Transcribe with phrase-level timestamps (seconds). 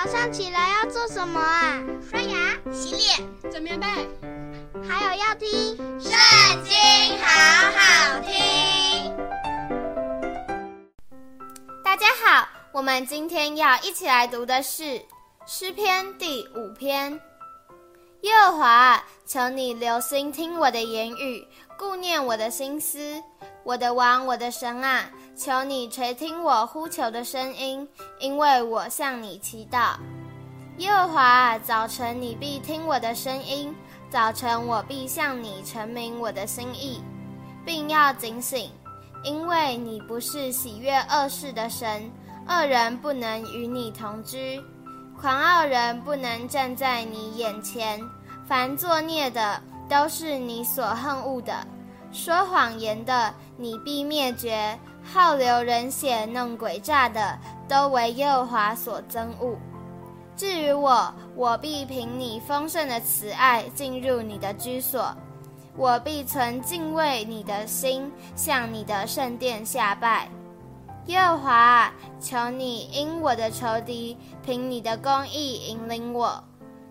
[0.00, 1.82] 早上起来要做什么啊？
[2.08, 3.86] 刷牙、洗脸、整棉被，
[4.88, 5.48] 还有要听
[6.00, 6.12] 《圣
[6.62, 6.72] 经》，
[7.20, 9.12] 好好听。
[11.84, 15.02] 大家好，我们今天要一起来读的是
[15.48, 17.20] 诗篇第五篇。
[18.20, 21.44] 耶和华，求你留心听我的言语，
[21.76, 23.20] 顾念我的心思。
[23.68, 25.04] 我的王，我的神啊，
[25.36, 27.86] 求你垂听我呼求的声音，
[28.18, 29.90] 因为我向你祈祷。
[30.78, 33.74] 耶和华，早晨你必听我的声音，
[34.08, 37.02] 早晨我必向你陈明我的心意，
[37.62, 38.70] 并要警醒，
[39.22, 42.10] 因为你不是喜悦恶事的神，
[42.48, 44.64] 恶人不能与你同居，
[45.20, 48.00] 狂傲人不能站在你眼前，
[48.46, 51.52] 凡作孽的都是你所恨恶的。
[52.10, 59.56] 说谎言的，你必灭绝；好流人血、弄诡诈的，都为耶和华所憎恶。
[60.34, 65.14] 至于我，我必凭你丰盛的慈爱进入你的居所，
[65.76, 70.28] 我必存敬畏你的心，向你的圣殿下拜。
[71.06, 76.42] 耶和华，求你因我的仇敌，凭你的公义引领我，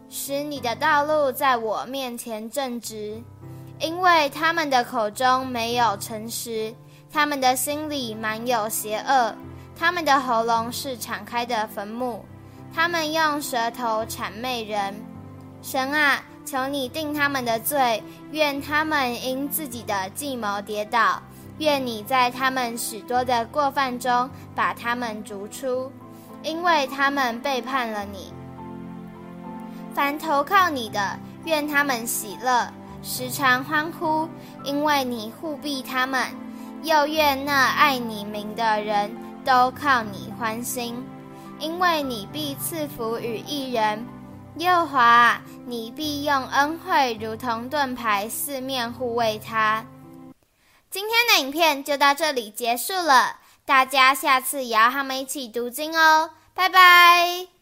[0.10, 3.22] 使你的道路在我面前正直。
[3.80, 6.74] 因为他们的口中没有诚实，
[7.12, 9.36] 他们的心里满有邪恶，
[9.78, 12.26] 他们的喉咙是敞开的坟墓，
[12.74, 14.96] 他们用舌头谄媚人。
[15.62, 21.22] 神啊，求你定他们的罪，愿他们因自己的计谋跌倒，
[21.60, 25.92] 愿你在他们许多的过犯中把他们逐出，
[26.42, 28.34] 因为他们背叛了你。
[29.94, 32.72] 凡投靠你的，愿他们喜乐。
[33.04, 34.28] 时常欢呼，
[34.64, 36.28] 因为你护庇他们；
[36.84, 41.04] 又愿那爱你名的人都靠你欢心，
[41.60, 44.06] 因为你必赐福与一人。
[44.58, 49.86] 又华，你必用恩惠如同盾牌四面护卫他。
[50.90, 57.57] 今天的影片就到这里结束了，大家下次也要和我们一起读经哦，拜拜。